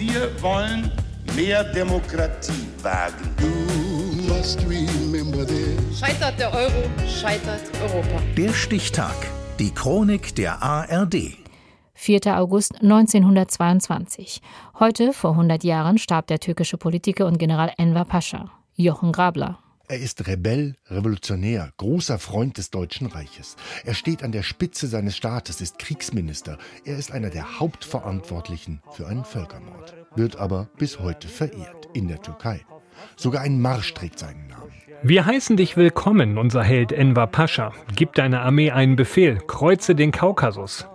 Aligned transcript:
Wir 0.00 0.30
wollen 0.40 0.90
mehr 1.36 1.62
Demokratie 1.62 2.66
wagen. 2.82 3.34
Scheitert 5.94 6.40
der 6.40 6.54
Euro, 6.54 6.88
scheitert 7.06 7.60
Europa. 7.82 8.22
Der 8.34 8.54
Stichtag. 8.54 9.14
Die 9.58 9.70
Chronik 9.74 10.34
der 10.36 10.62
ARD. 10.62 11.36
4. 11.92 12.38
August 12.38 12.76
1922. 12.80 14.40
Heute, 14.78 15.12
vor 15.12 15.32
100 15.32 15.64
Jahren, 15.64 15.98
starb 15.98 16.28
der 16.28 16.38
türkische 16.40 16.78
Politiker 16.78 17.26
und 17.26 17.38
General 17.38 17.70
Enver 17.76 18.06
Pascha. 18.06 18.50
Jochen 18.76 19.12
Grabler. 19.12 19.58
Er 19.90 19.98
ist 19.98 20.28
Rebell, 20.28 20.76
Revolutionär, 20.88 21.72
großer 21.78 22.20
Freund 22.20 22.58
des 22.58 22.70
Deutschen 22.70 23.08
Reiches. 23.08 23.56
Er 23.84 23.94
steht 23.94 24.22
an 24.22 24.30
der 24.30 24.44
Spitze 24.44 24.86
seines 24.86 25.16
Staates, 25.16 25.60
ist 25.60 25.80
Kriegsminister. 25.80 26.58
Er 26.84 26.96
ist 26.96 27.10
einer 27.10 27.28
der 27.28 27.58
Hauptverantwortlichen 27.58 28.82
für 28.92 29.08
einen 29.08 29.24
Völkermord, 29.24 29.96
wird 30.14 30.36
aber 30.36 30.68
bis 30.78 31.00
heute 31.00 31.26
verehrt 31.26 31.88
in 31.92 32.06
der 32.06 32.22
Türkei. 32.22 32.60
Sogar 33.16 33.42
ein 33.42 33.60
Marsch 33.60 33.92
trägt 33.92 34.20
seinen 34.20 34.46
Namen. 34.46 34.70
Wir 35.02 35.26
heißen 35.26 35.56
dich 35.56 35.76
willkommen, 35.76 36.38
unser 36.38 36.62
Held 36.62 36.92
Enver 36.92 37.26
Pascha. 37.26 37.72
Gib 37.96 38.14
deiner 38.14 38.42
Armee 38.42 38.70
einen 38.70 38.94
Befehl, 38.94 39.38
kreuze 39.38 39.96
den 39.96 40.12
Kaukasus. 40.12 40.86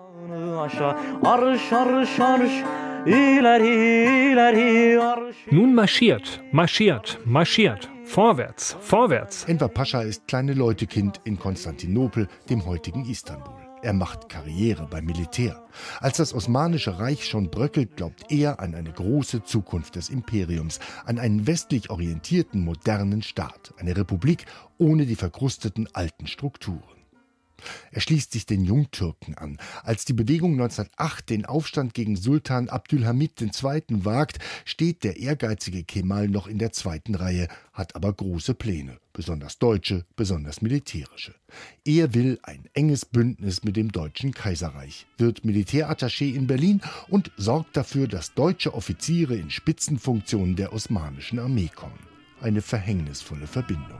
Nun 5.51 5.75
marschiert, 5.75 6.41
marschiert, 6.53 7.19
marschiert. 7.25 7.89
Vorwärts, 8.05 8.77
vorwärts. 8.79 9.45
Enver 9.45 9.67
Pascha 9.67 10.01
ist 10.01 10.27
kleine 10.27 10.53
Leutekind 10.53 11.19
in 11.25 11.37
Konstantinopel, 11.37 12.27
dem 12.49 12.65
heutigen 12.65 13.03
Istanbul. 13.03 13.55
Er 13.81 13.93
macht 13.93 14.29
Karriere 14.29 14.87
beim 14.89 15.05
Militär. 15.05 15.63
Als 15.99 16.17
das 16.17 16.33
Osmanische 16.33 16.97
Reich 16.97 17.25
schon 17.25 17.49
bröckelt, 17.49 17.97
glaubt 17.97 18.31
er 18.31 18.59
an 18.59 18.73
eine 18.73 18.91
große 18.91 19.43
Zukunft 19.43 19.95
des 19.95 20.09
Imperiums, 20.09 20.79
an 21.05 21.19
einen 21.19 21.45
westlich 21.45 21.89
orientierten 21.89 22.63
modernen 22.63 23.21
Staat, 23.21 23.73
eine 23.77 23.97
Republik 23.97 24.45
ohne 24.77 25.05
die 25.05 25.15
verkrusteten 25.15 25.89
alten 25.93 26.27
Strukturen. 26.27 26.94
Er 27.91 28.01
schließt 28.01 28.31
sich 28.31 28.45
den 28.45 28.63
Jungtürken 28.63 29.35
an. 29.35 29.57
Als 29.83 30.05
die 30.05 30.13
Bewegung 30.13 30.53
1908 30.53 31.29
den 31.29 31.45
Aufstand 31.45 31.93
gegen 31.93 32.15
Sultan 32.15 32.69
Abdülhamid 32.69 33.41
II. 33.41 33.83
wagt, 33.89 34.39
steht 34.65 35.03
der 35.03 35.17
ehrgeizige 35.17 35.83
Kemal 35.83 36.27
noch 36.27 36.47
in 36.47 36.59
der 36.59 36.71
zweiten 36.71 37.15
Reihe, 37.15 37.47
hat 37.73 37.95
aber 37.95 38.13
große 38.13 38.53
Pläne, 38.53 38.97
besonders 39.13 39.59
deutsche, 39.59 40.05
besonders 40.15 40.61
militärische. 40.61 41.35
Er 41.83 42.13
will 42.13 42.39
ein 42.43 42.65
enges 42.73 43.05
Bündnis 43.05 43.63
mit 43.63 43.75
dem 43.75 43.91
Deutschen 43.91 44.33
Kaiserreich, 44.33 45.05
wird 45.17 45.45
Militärattaché 45.45 46.33
in 46.33 46.47
Berlin 46.47 46.81
und 47.09 47.31
sorgt 47.37 47.77
dafür, 47.77 48.07
dass 48.07 48.33
deutsche 48.33 48.73
Offiziere 48.73 49.35
in 49.35 49.49
Spitzenfunktionen 49.49 50.55
der 50.55 50.73
osmanischen 50.73 51.39
Armee 51.39 51.69
kommen 51.73 52.14
eine 52.45 52.61
verhängnisvolle 52.61 53.47
Verbindung. 53.47 53.99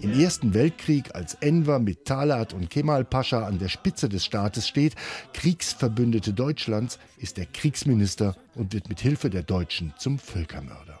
Im 0.00 0.20
Ersten 0.20 0.54
Weltkrieg, 0.54 1.14
als 1.14 1.34
Enver 1.34 1.80
mit 1.80 2.04
Talat 2.04 2.54
und 2.54 2.70
Kemal 2.70 3.04
Pascha 3.04 3.44
an 3.44 3.58
der 3.58 3.68
Spitze 3.68 4.08
des 4.08 4.24
Staates 4.24 4.68
steht, 4.68 4.94
Kriegsverbündete 5.32 6.32
Deutschlands, 6.32 7.00
ist 7.18 7.36
er 7.38 7.46
Kriegsminister 7.46 8.36
und 8.54 8.72
wird 8.72 8.88
mit 8.88 9.00
Hilfe 9.00 9.28
der 9.28 9.42
Deutschen 9.42 9.92
zum 9.98 10.20
Völkermörder. 10.20 11.00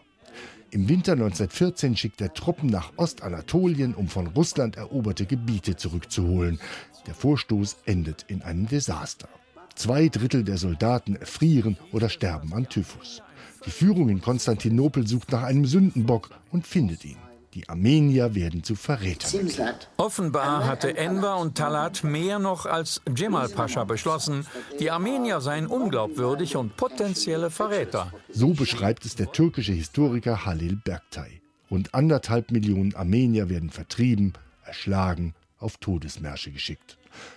Im 0.72 0.88
Winter 0.88 1.12
1914 1.12 1.96
schickt 1.96 2.20
er 2.20 2.34
Truppen 2.34 2.70
nach 2.70 2.92
Ostanatolien, 2.96 3.94
um 3.94 4.08
von 4.08 4.26
Russland 4.26 4.76
eroberte 4.76 5.26
Gebiete 5.26 5.76
zurückzuholen. 5.76 6.58
Der 7.06 7.14
Vorstoß 7.14 7.76
endet 7.84 8.24
in 8.28 8.42
einem 8.42 8.66
Desaster. 8.66 9.28
Zwei 9.74 10.08
Drittel 10.08 10.44
der 10.44 10.58
Soldaten 10.58 11.16
erfrieren 11.16 11.76
oder 11.92 12.08
sterben 12.08 12.52
an 12.52 12.68
Typhus. 12.68 13.22
Die 13.66 13.70
Führung 13.70 14.08
in 14.08 14.20
Konstantinopel 14.20 15.06
sucht 15.06 15.32
nach 15.32 15.42
einem 15.42 15.64
Sündenbock 15.66 16.30
und 16.50 16.66
findet 16.66 17.04
ihn. 17.04 17.16
Die 17.54 17.68
Armenier 17.68 18.34
werden 18.34 18.64
zu 18.64 18.74
Verrätern. 18.74 19.46
Offenbar 19.98 20.66
hatte 20.66 20.96
Enver 20.96 21.36
und 21.36 21.54
Talat 21.54 22.02
mehr 22.02 22.38
noch 22.38 22.64
als 22.64 23.02
Cemal 23.14 23.50
Pascha 23.50 23.84
beschlossen. 23.84 24.46
Die 24.80 24.90
Armenier 24.90 25.42
seien 25.42 25.66
unglaubwürdig 25.66 26.56
und 26.56 26.76
potenzielle 26.78 27.50
Verräter. 27.50 28.10
So 28.30 28.54
beschreibt 28.54 29.04
es 29.04 29.16
der 29.16 29.32
türkische 29.32 29.72
Historiker 29.72 30.46
Halil 30.46 30.76
Berktay. 30.82 31.42
Rund 31.70 31.94
anderthalb 31.94 32.50
Millionen 32.52 32.94
Armenier 32.94 33.50
werden 33.50 33.70
vertrieben, 33.70 34.32
erschlagen, 34.64 35.34
auf 35.58 35.76
Todesmärsche 35.76 36.50
geschickt. 36.52 36.96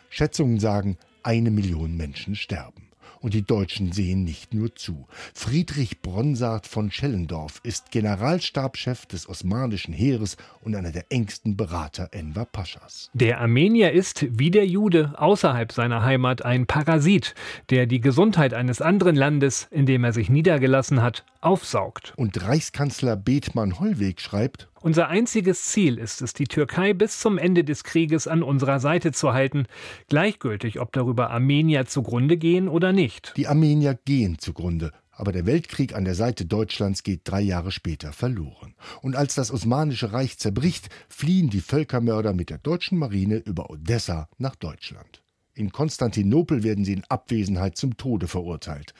Schätzungen 0.09 0.61
sagen, 0.61 0.97
eine 1.25 1.51
Million 1.51 1.97
Menschen 1.97 2.35
sterben. 2.35 2.85
Und 3.19 3.33
die 3.33 3.41
Deutschen 3.41 3.91
sehen 3.91 4.23
nicht 4.23 4.53
nur 4.53 4.75
zu. 4.75 5.07
Friedrich 5.33 6.01
Bronsart 6.01 6.67
von 6.67 6.91
Schellendorf 6.91 7.59
ist 7.63 7.89
Generalstabschef 7.89 9.07
des 9.07 9.27
osmanischen 9.27 9.95
Heeres 9.95 10.37
und 10.61 10.75
einer 10.75 10.91
der 10.91 11.05
engsten 11.09 11.57
Berater 11.57 12.09
Enver 12.11 12.45
Paschas. 12.45 13.09
Der 13.13 13.41
Armenier 13.41 13.93
ist, 13.93 14.27
wie 14.29 14.51
der 14.51 14.67
Jude, 14.67 15.13
außerhalb 15.17 15.71
seiner 15.71 16.03
Heimat 16.03 16.45
ein 16.45 16.67
Parasit, 16.67 17.33
der 17.71 17.87
die 17.87 17.99
Gesundheit 18.01 18.53
eines 18.53 18.79
anderen 18.79 19.15
Landes, 19.15 19.67
in 19.71 19.87
dem 19.87 20.03
er 20.03 20.13
sich 20.13 20.29
niedergelassen 20.29 21.01
hat, 21.01 21.25
aufsaugt. 21.45 22.13
Und 22.17 22.41
Reichskanzler 22.41 23.15
Bethmann 23.15 23.79
Hollweg 23.79 24.19
schreibt, 24.19 24.69
unser 24.81 25.07
einziges 25.07 25.63
Ziel 25.63 25.97
ist 25.97 26.21
es, 26.21 26.33
die 26.33 26.45
Türkei 26.45 26.93
bis 26.93 27.19
zum 27.19 27.39
Ende 27.39 27.63
des 27.63 27.83
Krieges 27.83 28.27
an 28.27 28.43
unserer 28.43 28.79
Seite 28.79 29.11
zu 29.11 29.33
halten, 29.33 29.65
gleichgültig, 30.09 30.79
ob 30.79 30.91
darüber 30.91 31.31
Armenier 31.31 31.85
zugrunde 31.85 32.37
gehen 32.37 32.67
oder 32.67 32.93
nicht. 32.93 33.33
Die 33.35 33.47
Armenier 33.47 33.97
gehen 34.05 34.37
zugrunde, 34.37 34.91
aber 35.11 35.31
der 35.31 35.45
Weltkrieg 35.45 35.95
an 35.95 36.05
der 36.05 36.13
Seite 36.13 36.45
Deutschlands 36.45 37.01
geht 37.01 37.21
drei 37.23 37.41
Jahre 37.41 37.71
später 37.71 38.13
verloren. 38.13 38.75
Und 39.01 39.15
als 39.15 39.33
das 39.33 39.51
Osmanische 39.51 40.13
Reich 40.13 40.37
zerbricht, 40.37 40.89
fliehen 41.09 41.49
die 41.49 41.61
Völkermörder 41.61 42.33
mit 42.33 42.49
der 42.49 42.59
deutschen 42.59 42.99
Marine 42.99 43.37
über 43.37 43.69
Odessa 43.69 44.29
nach 44.37 44.55
Deutschland. 44.55 45.23
In 45.53 45.71
Konstantinopel 45.71 46.63
werden 46.63 46.83
sie 46.83 46.93
in 46.93 47.05
Abwesenheit 47.05 47.77
zum 47.77 47.97
Tode 47.97 48.27
verurteilt. 48.27 48.93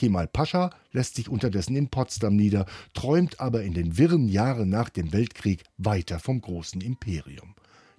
Kemal 0.00 0.28
Pascha 0.28 0.70
lässt 0.92 1.16
sich 1.16 1.28
unterdessen 1.28 1.76
in 1.76 1.90
Potsdam 1.90 2.34
nieder, 2.34 2.64
träumt 2.94 3.38
aber 3.38 3.64
in 3.64 3.74
den 3.74 3.98
wirren 3.98 4.30
Jahren 4.30 4.70
nach 4.70 4.88
dem 4.88 5.12
Weltkrieg 5.12 5.62
weiter 5.76 6.18
vom 6.18 6.40
großen 6.40 6.80
Imperium. 6.80 7.54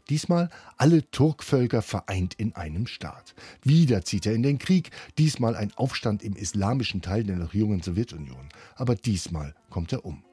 Diesmal 0.09 0.50
alle 0.78 1.07
Turkvölker 1.12 1.84
vereint 1.84 2.34
in 2.34 2.56
einem 2.56 2.88
Staat. 2.88 3.35
Wieder 3.63 4.03
zieht 4.03 4.25
er 4.25 4.34
in 4.34 4.41
den 4.41 4.57
Krieg, 4.57 4.89
diesmal 5.19 5.56
ein 5.56 5.72
Aufstand 5.75 6.23
im 6.23 6.35
islamischen 6.35 7.03
Teil 7.03 7.23
der 7.23 7.35
noch 7.35 7.53
jungen 7.53 7.84
Sowjetunion. 7.84 8.50
Aber 8.75 8.95
diesmal 8.95 9.53
kommt 9.69 9.94
er 9.94 10.03
um. 10.03 10.23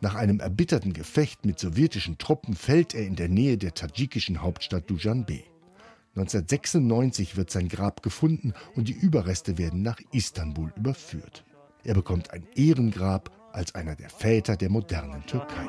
Nach 0.00 0.14
einem 0.14 0.40
erbitterten 0.40 0.94
Gefecht 0.94 1.44
mit 1.44 1.58
sowjetischen 1.58 2.16
Truppen 2.16 2.54
fällt 2.54 2.94
er 2.94 3.06
in 3.06 3.16
der 3.16 3.28
Nähe 3.28 3.58
der 3.58 3.74
tadschikischen 3.74 4.40
Hauptstadt 4.40 4.88
Dujanbe. 4.88 5.42
1996 6.18 7.36
wird 7.36 7.50
sein 7.50 7.68
Grab 7.68 8.02
gefunden 8.02 8.52
und 8.74 8.88
die 8.88 8.92
Überreste 8.92 9.56
werden 9.56 9.82
nach 9.82 10.00
Istanbul 10.10 10.72
überführt. 10.76 11.44
Er 11.84 11.94
bekommt 11.94 12.32
ein 12.32 12.44
Ehrengrab 12.56 13.30
als 13.52 13.74
einer 13.76 13.94
der 13.94 14.10
Väter 14.10 14.56
der 14.56 14.68
modernen 14.68 15.24
Türkei. 15.26 15.64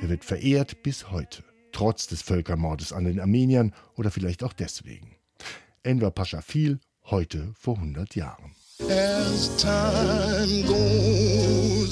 Er 0.00 0.08
wird 0.08 0.24
verehrt 0.24 0.82
bis 0.82 1.10
heute, 1.10 1.44
trotz 1.72 2.06
des 2.06 2.22
Völkermordes 2.22 2.92
an 2.92 3.04
den 3.04 3.20
Armeniern 3.20 3.74
oder 3.96 4.10
vielleicht 4.10 4.42
auch 4.42 4.54
deswegen. 4.54 5.16
Enver 5.82 6.10
Pascha 6.10 6.40
fiel 6.40 6.80
heute 7.04 7.52
vor 7.54 7.76
100 7.76 8.16
Jahren. 8.16 8.54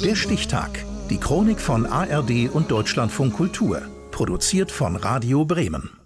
Der 0.03 0.15
Stichtag. 0.15 0.85
Die 1.11 1.19
Chronik 1.19 1.61
von 1.61 1.85
ARD 1.87 2.49
und 2.51 2.71
Deutschlandfunk 2.71 3.35
Kultur. 3.35 3.83
Produziert 4.11 4.71
von 4.71 4.97
Radio 4.97 5.45
Bremen. 5.45 6.06